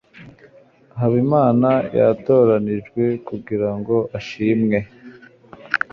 [0.99, 1.69] habimana
[1.99, 4.77] yatoranijwe kugirango ashimwe